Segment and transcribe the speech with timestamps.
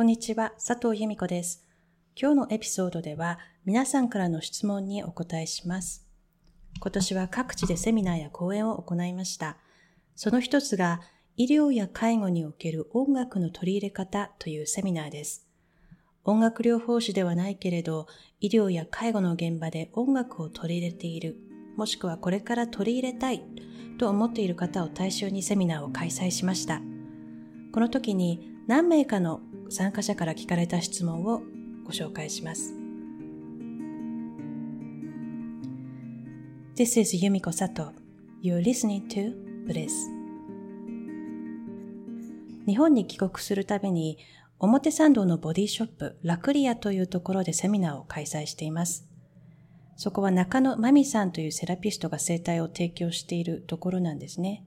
[0.00, 1.62] こんにちは、佐藤由美子です。
[2.16, 6.08] 今日のエピソードでは皆さんからの質問にお答えします。
[6.80, 9.58] 今年は各地でセミナーや講演を行いました。
[10.16, 11.02] その一つが
[11.36, 15.46] 医療や介護における音楽の取り入れ方というセミナーです。
[16.24, 18.06] 音楽療法士ではないけれど、
[18.40, 21.36] 医療や介護の現場で音楽を取り入れている、
[21.76, 23.44] もしくはこれから取り入れたい
[23.98, 26.80] と思っている方を対象にセミナーを開催しました。
[27.70, 31.42] この時に何名かの参加者から聞かれた質問を
[31.84, 32.72] ご紹介します。
[36.76, 37.90] This is Yumiko Sato.
[38.40, 39.34] You're listening to
[39.66, 39.90] Bliss.
[42.64, 44.18] 日本に帰国するたびに
[44.60, 49.04] 表参道のボディショップラクリアというところでセミナーを開催しています。
[49.96, 54.64] そこは中野真美さんというセラピストが生態を提供しているところなんですね。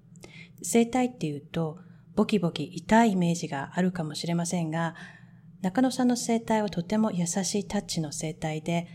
[0.62, 1.78] 生態っていうと
[2.16, 4.95] ボキボキ痛いイメージがあるかもしれませんが、
[5.62, 8.88] 中野さんの生態はとても優しいタッチの生態で、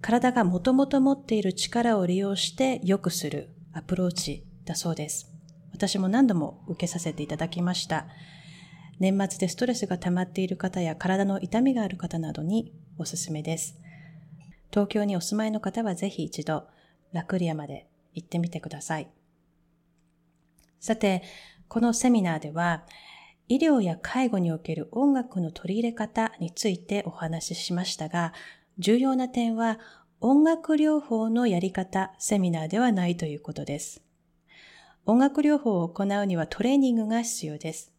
[0.00, 5.32] 体がもともと持っている力を利用して良くするアプローチだそうです。
[5.72, 8.06] 私も何度も受けさせていただきました。
[8.98, 13.78] 年末でストレスが溜まっている方や体の痛みがある方などにおすすめです。
[14.70, 16.64] 東京にお住まいの方はぜひ一度
[17.12, 19.08] ラクリアまで行ってみてください。
[20.80, 21.22] さて、
[21.68, 22.84] このセミナーでは、
[23.48, 28.32] 医療や介護における音楽の取り入れ方についてお話ししましたが、
[28.78, 29.78] 重要な点は
[30.20, 34.02] 音楽療法のやり方、セミナーではないということです。
[35.06, 37.92] 音楽療法を行うにはトレーニングが必要です。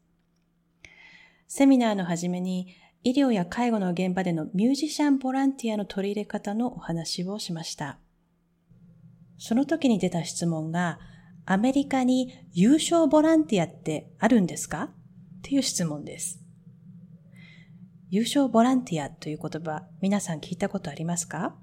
[1.47, 7.97] セミナーの初めに医療や介護の現場でのミュージシャンボランティアの取り入れ方のお話をしました。
[9.37, 10.99] その時に出た質問が、
[11.45, 14.83] アメリカに優勝ボランティアってあるんですか？
[14.83, 14.91] っ
[15.41, 16.39] ていう質問です。
[18.11, 21.55] 優勝ボランティアという言葉、皆さん聞いたことありますか？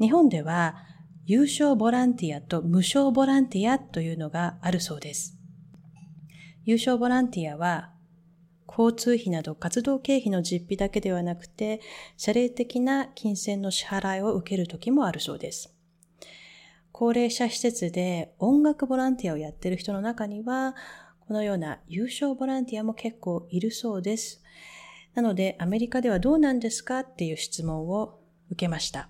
[0.00, 0.76] 日本では
[1.24, 5.38] 優勝ボランティアと無償ボランティアというのがあるそうです。
[6.64, 7.92] 優勝ボランティアは
[8.66, 11.80] 交通費など活動経費の実費だけではなくて、
[12.16, 15.76] 謝礼的な金銭の支払いを受ける時もあるそうです。
[16.92, 20.76] 高齢者施設で音楽ボランティアをやっている人の中には、
[21.26, 24.42] このような優勝ボランティアも結構いるそうです。
[25.14, 28.20] なので、アメリカではどうなんですかっていう質問を
[28.50, 29.08] 受けました。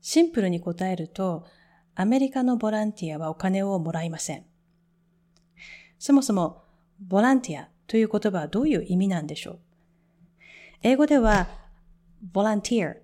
[0.00, 1.46] シンプルに答えると、
[1.94, 4.44] アメリカのボランティアはお金をもらいません。
[5.98, 6.62] そもそも、
[7.00, 9.58] ボランティアという言葉はどういう意味なんでしょう？
[10.82, 11.48] 英語では、
[12.32, 12.94] ボランティア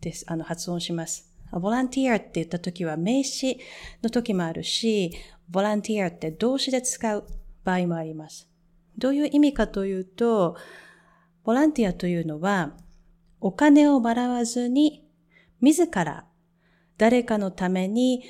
[0.00, 0.24] です。
[0.28, 1.29] あの、発音します。
[1.52, 3.58] ボランティアって言った時は名詞
[4.02, 5.12] の時もあるし、
[5.48, 7.26] ボランティアって動詞で使う
[7.64, 8.48] 場合もあります。
[8.98, 10.56] どういう意味かというと、
[11.44, 12.76] ボランティアというのは、
[13.40, 15.04] お金を払わずに、
[15.60, 16.26] 自ら
[16.98, 18.24] 誰かのために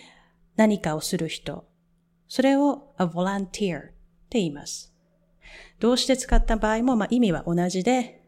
[0.56, 1.66] 何かをする人。
[2.28, 3.82] それを a volunteer っ
[4.30, 4.94] て言います。
[5.80, 8.22] 動詞で使った場合も、まあ、意味は同じで、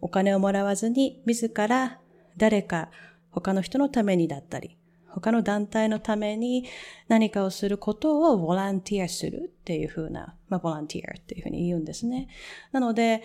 [0.00, 2.00] お金をもらわずに自ら
[2.36, 2.90] 誰か
[3.32, 4.78] 他の人のためにだったり、
[5.08, 6.64] 他の団体のために
[7.08, 12.28] 何かをすることをボランティアするっていうふうな、まあ、ボランティアっていうふうに言うんですね。
[12.72, 13.22] なので、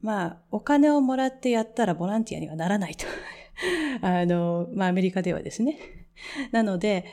[0.00, 3.06] まあ、お金をもらってやったらボランティアにはならないと。
[4.02, 5.78] あの、まあ、アメリカではですね。
[6.50, 7.04] なので、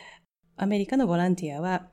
[0.57, 1.89] アメリカのボランティアは、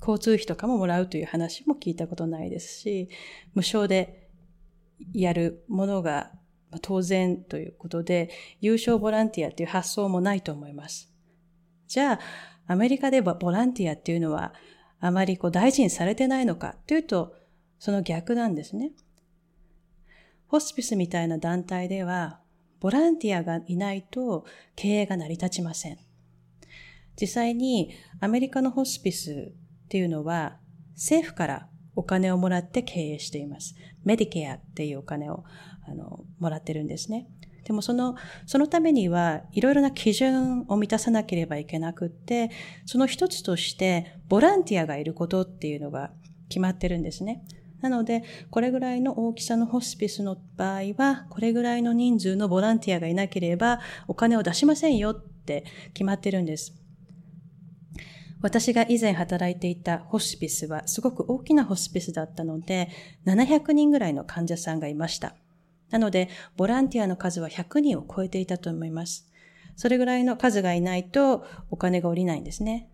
[0.00, 3.08] 交通費とかももらうという話も聞いたことないですし、
[3.54, 4.28] 無償で
[5.14, 6.30] やるものが
[6.80, 8.30] 当然ということで、
[8.60, 11.12] 優勝ボランティアっていう発想もないと思います。
[11.86, 12.20] じゃあ、
[12.66, 14.54] アメリカではボランティアっていうのは
[15.00, 17.34] あまりこう大事にされてないのかというと、
[17.78, 18.92] その逆なんですね。
[20.46, 22.40] ホスピスみたいな団体では、
[22.80, 24.44] ボランティアがいないと
[24.76, 25.98] 経営が成り立ちません。
[27.20, 27.90] 実際に
[28.20, 29.52] アメリカのホスピス
[29.84, 30.58] っていうのは
[30.94, 33.74] 政府からお金をもらって経営しています。
[34.04, 35.44] メディケアっていうお金を
[35.88, 37.26] あのもらってるんですね。
[37.64, 38.14] でもその、
[38.46, 42.50] そのためにはいろいろな基準を満たさなければいけなくって、
[42.84, 46.10] その一つとしてボランティアがいることっていうのが
[46.48, 47.42] 決まってるんですね。
[47.80, 56.83] なので、これぐらいの大きさのホスピスの場合は、これぐらいの人数のボランティアがいなければお金を出しませんよって決まってるんです。
[58.44, 62.90] 私が以前働いていたホスピスはすごく大きなホスピスだったので、
[63.24, 65.34] 700人ぐらいの患者さんがいました。
[65.88, 69.30] なので、ボランティアの数は100人を超えていたと思います。
[69.76, 72.90] それぐらいの数がいないとお金が下りないんですね。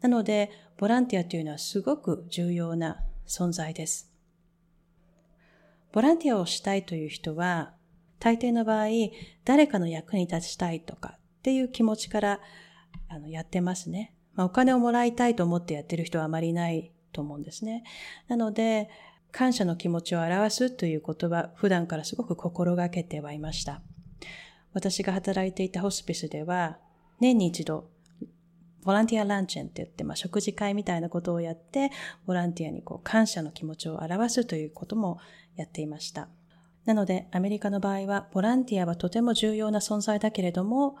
[0.00, 4.12] なので、ボランティアというのはすごく重要な存在です。
[5.90, 7.74] ボランティアをしたいという人は、
[8.20, 8.86] 大抵の場合、
[9.44, 12.40] 誰かの役に立ちたいとかっていう気持ちから
[13.08, 14.15] あのやってますね。
[14.36, 17.82] まあ、お金をもらいたいと思ってやってる人はあまりないと思うんですね。
[18.28, 18.88] なので、
[19.32, 23.82] 感謝の気持ちを表すという言葉、普段からすごく心がけてはいました。
[24.72, 26.78] 私が働いていたホスピスでは、
[27.20, 27.90] 年に一度、
[28.84, 31.90] ボランティアランチェンって言って、まあ、食事会みたいなことをやって、
[32.26, 35.18] ボランティアにこう感謝の気持ちを表すということも
[35.56, 36.28] やっていました。
[36.84, 40.96] なので、アメリカの場合は、ボランティアはとても重要な存在だけれども、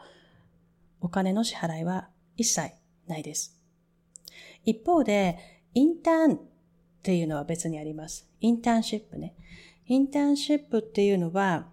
[1.00, 2.72] お金の支払いは一切
[3.06, 3.56] ないです。
[4.64, 5.38] 一方で、
[5.74, 6.40] インターンっ
[7.02, 8.28] ていうのは別にあります。
[8.40, 9.34] インターンシップね。
[9.86, 11.68] インターンシップっていうのは、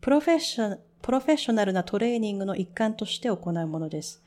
[0.00, 4.22] プロフェッショプロフェッショナルなトレーニングの一環として行うものです。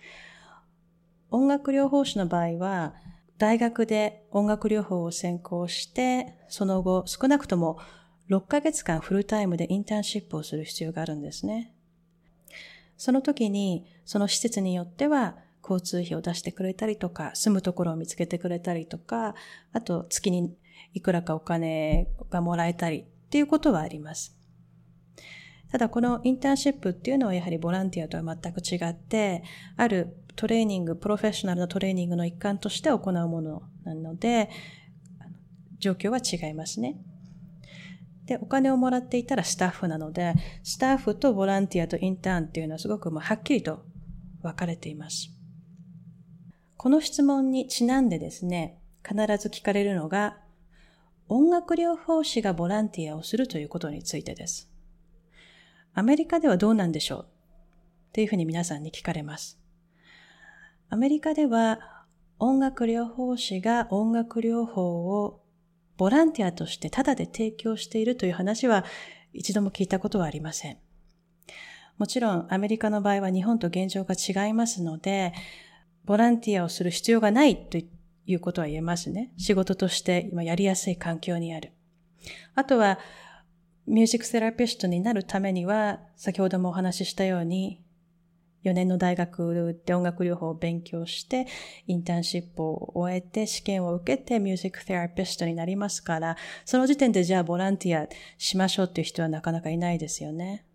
[1.30, 2.96] 音楽療法士の場合は、
[3.38, 7.80] 大学で音楽療法を専攻して、その後少なくとも
[8.30, 11.74] 6ヶ月間フルタイムでインターンシップをする必要があるんですね。
[12.98, 19.36] その時に、その施設によっては、交通費を出してくれたりとか、住むところを見つけてくれたりとか、
[19.74, 20.54] あと月に
[20.94, 24.36] いくらかお金がもらえたりっていうことはあります。
[25.72, 29.44] ただこのインターンシップっていうのはやはりボランティアとは全く違って、
[29.78, 34.50] あるトレーニング、プロフェッショナルなトレーニングの一環として行うものなので、
[35.80, 36.98] 状況は違いますね。
[38.26, 40.34] で、お金をもらっていたらスタッフなので、
[40.64, 43.84] スタッフとボランティアとインターンっていうのはすごくもうはっきりと
[44.42, 45.39] 分かれています。
[46.82, 50.38] この質問にちなんでですね、必ず聞かれるのが、
[51.28, 54.72] 音楽療法士がボランティアをするということについてです。
[55.94, 57.26] アメリカではどうなんでしょう？
[57.26, 57.26] っ
[58.14, 59.60] ていうふうに皆さんに聞かれます。
[60.90, 62.06] アメリカでは
[62.40, 65.42] 音楽療法士が音楽療法を
[65.98, 68.86] ボランティアとしてタダで提供しているという話は
[69.34, 70.78] 一度も聞いたことはありません。
[71.98, 75.34] もちろんアメリカの場合は日本と現状が違いますので、
[76.10, 79.32] ボランティアをする必要がないということは言えますね。
[79.38, 81.72] 仕事として今やりやすい環境にある。
[82.56, 82.98] あとは
[83.86, 87.84] ミュージックセラピストになるためには、先ほどもお話ししたように、
[88.64, 91.46] 4年の大学で音楽療法を勉強して、
[91.86, 98.08] インターンシップを終えて、試験を受けてミュージックセラピストになりますから、その時点でじゃあボランティア
[98.40, 100.66] しましょうっていう人はなかなかいないですよね。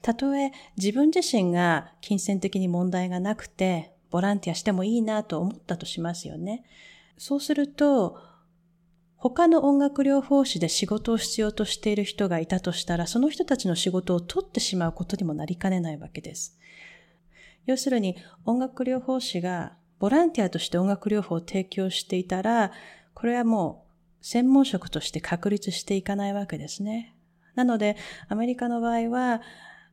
[0.00, 6.64] たとえ自分自身が金銭的に問題がなくて、ボランティアしてもいいなと思ったとしますよね。
[7.16, 8.18] そうすると、
[9.16, 16.58] 他の音楽療法士で仕事を必要としている人がいたとしたら、その人たちの仕事を取ってしまうことにもなりかねないわけです。
[17.64, 22.72] 要するに、音楽療法士がボランティアとして音楽療法を提供していたら、
[23.14, 23.86] これはも
[24.20, 27.14] う専門職として確立していかないわけですね。
[27.54, 27.96] なので、
[28.28, 29.40] アメリカの場合は、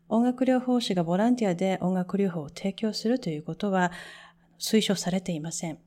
[0.09, 3.91] 音楽療法士がボランティアで音楽療法を提供するということは
[4.59, 5.77] 推奨されていません。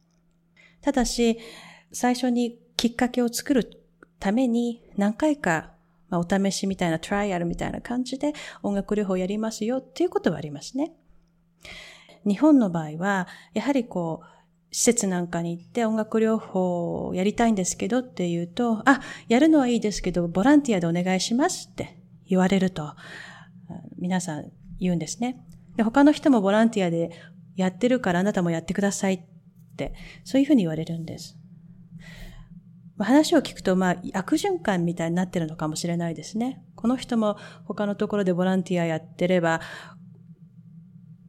[0.81, 1.39] ただし、
[1.93, 3.83] 最初にきっかけを作る
[4.19, 5.73] ために何回か、
[6.11, 10.93] お試しみたいなトライアルみたいな感じで音楽療法をやりますよっていうことはありますね。
[12.27, 14.27] 日本の場合は、やはりこう、
[14.71, 22.95] 施設なんかに行って音楽療法をやりたいんですけどって言うと、あ、やるのはいいですけど、ボランティアでお願いしますって言われると、
[23.99, 25.45] 皆さん言うんですね。
[25.77, 27.11] で、他の人もボランティアで
[27.57, 29.23] やってるからあなたもやってくださいっ
[29.77, 31.39] て、そういうふうに言われるんです。
[32.99, 36.65] 話を聞くと、まあ、悪循環みたいになってるのかもしれないですね。
[36.77, 39.61] この人も他のところでボランティアやってれば、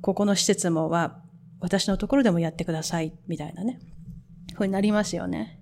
[0.02, 1.22] ここの施設もは、
[1.60, 3.80] 私のところでもやってください、みたいなね。
[4.54, 5.60] ふうになりますよね。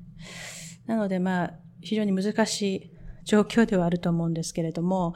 [0.88, 2.91] なので、まあ、非常に難しい
[3.23, 5.13] 状況ではあると思うんですけれども、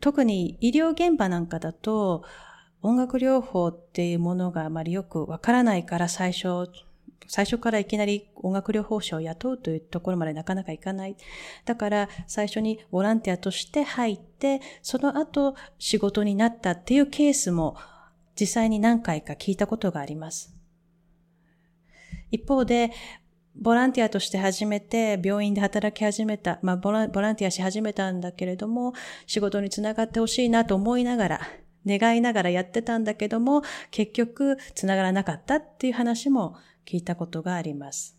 [0.00, 2.24] 特に医療現場なんかだと、
[2.82, 6.70] 音楽療法っていうものがあまりよくわからないから最初
[7.30, 11.16] 最初からいきなり音楽療法士を雇うというところまでなかなかいかない。
[11.64, 17.76] だから最初にボランティアとして入って、その後仕事になったっていうケースも
[18.38, 20.52] 実際に何回か聞いたことがあります。
[22.32, 22.90] 一方で、
[23.56, 28.94] ボランティアとして始めて、病院で働き始めた、まあボランボランティアし始めたんだけれども、
[29.26, 31.40] 仕事につながってほしいなと思いながら、
[31.86, 38.16] 願いながらやってたんだけども、結局つながらなかったっていう話も聞いたことがあります。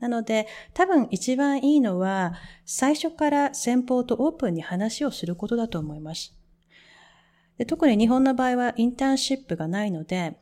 [0.00, 6.34] なので、多分一番いいのは、最初から先方とオープンに話をすることだと思います。
[7.56, 10.36] で特に日本の場合はインターンシップがないので、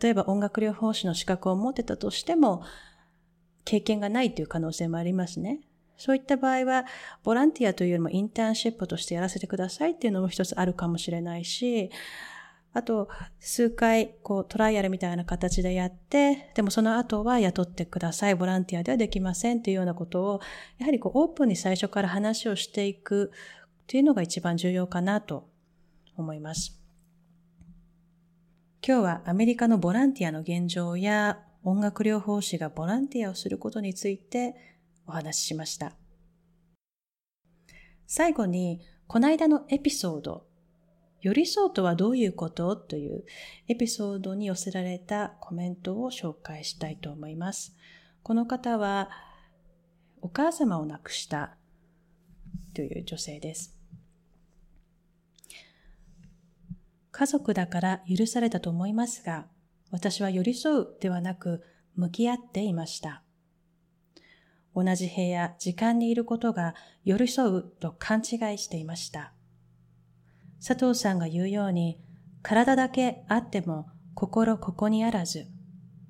[0.00, 2.62] 例えば音楽療法士の資格を持ってたとしても、
[3.64, 5.60] 経験がないという可能性もありますね。
[5.96, 6.86] そういった場合は、
[7.22, 11.90] ボランティアというよりもインターンシップとしてやらせてくださいっていうのも一つあるかもしれないし、
[12.72, 18.34] あと、数回、こう、トライアルみたいな形でやって、でもその後は雇ってください。
[18.36, 20.40] ボランティアではできませんっていうようなことを、
[20.78, 25.48] やはりこう、オープンに最初から話をしていくっていうのが一番重要かなと
[26.16, 26.80] 思います。
[28.86, 34.54] 今日はアメリカのボランティアの現状や音楽療法士がボランティアをすることについて
[35.06, 35.92] お話ししました。
[38.06, 40.46] 最後に、この間のエピソード、
[41.20, 42.76] 寄り添うとはどういうこと？
[42.76, 43.24] という
[43.68, 47.76] エピソードに寄せられたコメントを紹介したいと思います。
[48.22, 49.10] この方は、
[50.22, 51.56] お母様を亡くした
[52.74, 53.76] という女性です。
[57.10, 59.46] 家族だから許されたと思いますが、
[59.90, 61.62] 私は寄り添うではなく
[61.96, 63.22] 向き合っていました。
[64.74, 69.32] 同じ部屋、時間にいることが寄り添うと勘違いしていました。
[70.64, 71.98] 佐藤さんが言うように、
[72.42, 75.46] 体だけあっても心ここにあらず、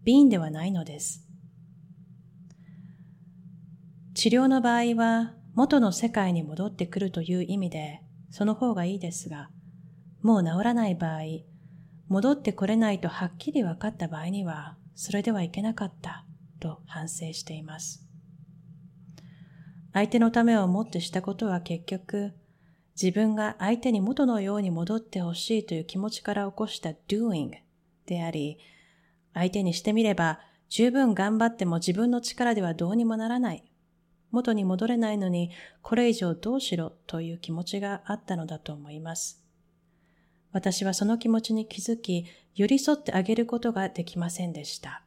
[0.05, 1.27] 瓶ではないのです。
[4.15, 9.51] 治療の場合は元の世界に戻ってくるという意味で、その方がいいですが、
[10.23, 11.21] もう治らない場合、
[12.11, 16.25] 戻ってこれないとはっきり分かった場合には、それではいけなかった
[16.59, 18.05] と反省しています。
[19.93, 22.33] 相手のためを思ってしたことは結局、
[23.01, 27.53] 自分が相手に元のように戻ってほしいという気持ちから起こした doing
[28.07, 28.59] であり、
[29.33, 33.63] 相手にしてみれば十分頑張っても自分の力ではどうにもならない。
[34.33, 39.41] 元に戻れないのにこれ以上どうしろという気持ちがあったのだと思います。
[40.53, 45.03] 私はその気持ちに気づき、寄り添ってあげることができませんでした。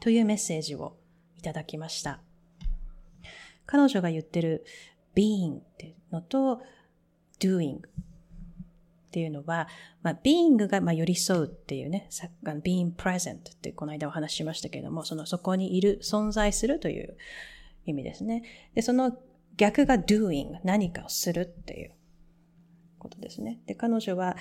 [0.00, 0.96] というメッセージを
[1.38, 2.20] いただきました。
[3.66, 4.64] 彼女が言ってる
[5.14, 6.60] being っていうのと
[7.38, 7.80] doing っ
[9.12, 9.68] ていうのは、
[10.02, 12.08] まあ、being がまあ寄り添うっていうね、
[12.44, 17.16] being present ってこの間お話ししましたけれども、そのそこにいる、存在するという
[17.86, 18.44] 意味ですね。
[18.74, 19.16] で、その
[19.56, 21.92] 逆が doing、何かをするっていう
[23.00, 23.58] ことですね。
[23.66, 24.36] で、彼女は、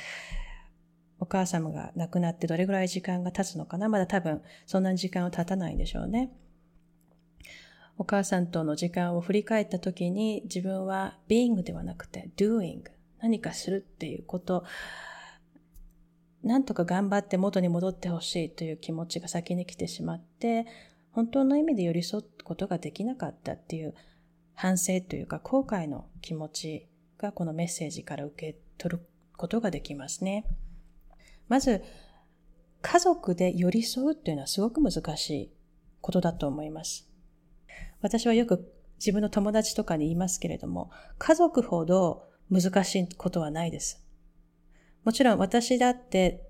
[1.22, 3.90] お母様が亡くなってどれぐらい時間が経つのかな？
[3.90, 6.32] まだ多分そんな時間は経たないんでしょうね。
[7.98, 12.84] お母さんとの時間を振り返った時に自分は being ではなくて doing
[13.22, 14.64] 何かするっていうこと、
[16.42, 20.68] なんとか頑張って元に戻ってほしいという気持ちが先に来てしまって、
[21.12, 23.94] 本当の意味で寄り添うことができなかったっていう
[24.54, 26.89] 反省というか後悔の気持ち
[27.20, 29.06] がこのメッセージから受け取る
[29.38, 30.46] ことができますね。
[31.48, 31.84] まず、
[32.82, 35.52] 家族で寄り添うっていうのはすごく難しい
[36.00, 37.10] ことだと思います。
[38.02, 44.06] 私はよく自分の友達とかに言いますけれども、家族ほど難しいことはないです。
[45.04, 46.46] もちろん私だって、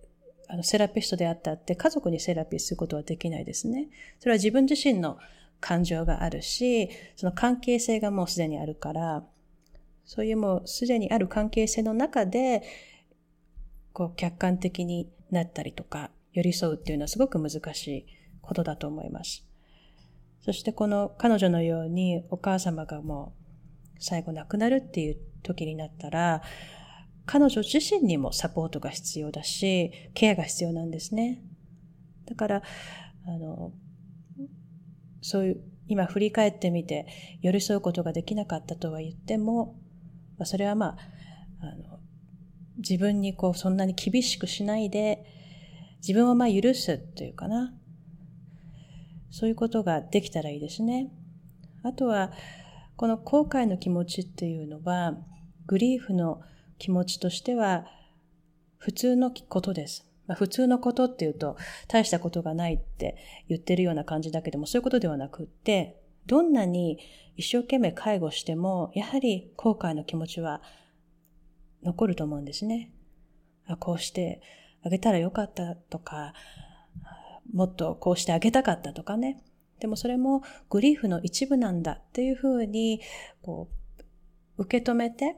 [0.48, 3.90] あの、セラピストであったって家族にセラピーすることはできないですね。
[4.20, 5.18] それは自分自身の
[5.60, 9.26] 感情があるし、その関係性がもうすでにあるから、
[10.10, 12.63] そういうもうすでにある関係性の中で、
[13.94, 18.06] こう客観的になったりとか、寄り添うっていうのはすごく難しい
[18.42, 19.46] ことだと思います。
[20.42, 23.36] そしてこの彼女のようにお母様がも
[23.94, 26.42] う最後亡くなるっていう時になったら、
[27.28, 31.44] 彼女自身にもサポートが必要だし、ケアが必要なんですね。
[32.25, 32.63] だから、
[33.28, 33.74] あの、
[35.22, 37.06] そういう、今振り返ってみて、
[37.44, 39.75] 寄り添うことができなかったとは言っても、
[40.39, 40.98] まあ、それはまあ、
[41.62, 42.00] あの、
[42.77, 45.25] 自分にこう、そんなに厳しくしないで、
[46.01, 47.74] 自分をまあ許すというかな。
[49.29, 51.12] そういうことができたらいいですね。
[51.84, 52.31] あとは、
[52.96, 55.17] この後悔の気持ちっていうのは、
[55.67, 56.41] グリーフの
[56.77, 57.86] 気持ちとしては、
[58.77, 60.05] 普通のことです。
[60.36, 63.17] 普通のことっていうと、大したことがないって
[63.50, 65.99] 言ってるような感じだけども、そういうことではなくって、
[66.30, 67.00] どんなに
[67.36, 70.62] 一生懸命介護しても、やはり後悔の気持ちは
[71.84, 72.92] 残ると思うんですね。
[73.80, 74.42] こうして
[74.84, 76.34] あげたらよかったとか、
[77.52, 79.44] もっとこうしてあげたかったとかね。
[79.80, 83.02] でもそれもグリーフの一部なんだっていうふうに、
[83.42, 83.68] こ
[84.58, 85.36] う、受け止めて、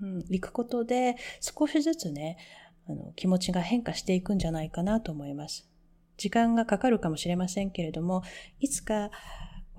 [0.00, 2.38] うん、行くことで少しずつね、
[2.88, 5.68] あの、気持ちが変化していくんじゃないかなと思います。
[6.16, 8.24] 時間がかかるかもしれませんけれども、
[8.58, 9.10] いつか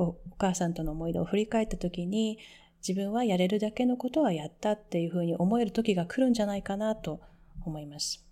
[0.03, 2.39] お母さんとの思い出を振り返った時に、
[2.87, 7.19] 自分はやれるだけのことはやったっていうふうに思える時が来るんじゃないかなと
[7.65, 8.25] 思います。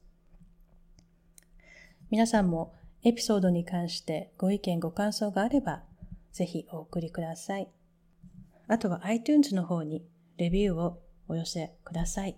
[2.10, 5.84] 皆さんもエピソードに関してご意見ご感想があれば、
[6.32, 7.68] ぜひお送りください。
[8.68, 10.06] あとは iTunes の方に
[10.38, 12.38] レビューをお寄せください。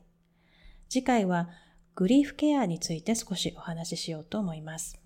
[0.89, 1.49] 次回は
[1.95, 4.98] グリーフケアについて少しお話ししようと思います。